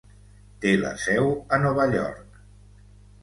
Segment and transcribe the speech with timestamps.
[0.63, 2.39] Té la seu a Nova York.